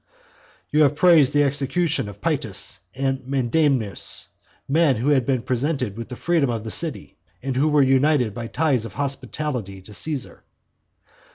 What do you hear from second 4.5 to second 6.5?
men who had been presented with the freedom